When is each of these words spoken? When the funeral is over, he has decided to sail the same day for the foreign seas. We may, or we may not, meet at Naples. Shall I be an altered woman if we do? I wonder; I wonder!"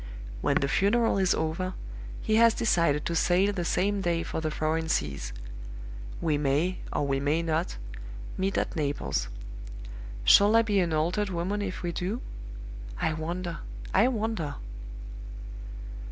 When 0.41 0.55
the 0.57 0.67
funeral 0.67 1.19
is 1.19 1.35
over, 1.35 1.75
he 2.23 2.37
has 2.37 2.55
decided 2.55 3.05
to 3.05 3.15
sail 3.15 3.53
the 3.53 3.63
same 3.63 4.01
day 4.01 4.23
for 4.23 4.41
the 4.41 4.49
foreign 4.49 4.89
seas. 4.89 5.31
We 6.19 6.39
may, 6.39 6.79
or 6.91 7.05
we 7.05 7.19
may 7.19 7.43
not, 7.43 7.77
meet 8.35 8.57
at 8.57 8.75
Naples. 8.75 9.27
Shall 10.23 10.55
I 10.55 10.63
be 10.63 10.79
an 10.79 10.91
altered 10.91 11.29
woman 11.29 11.61
if 11.61 11.83
we 11.83 11.91
do? 11.91 12.19
I 12.99 13.13
wonder; 13.13 13.59
I 13.93 14.07
wonder!" 14.07 14.55